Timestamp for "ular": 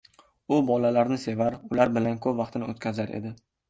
1.77-1.95